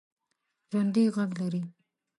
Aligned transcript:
ژوندي 0.69 1.03
غږ 1.15 1.31
لري 1.39 1.61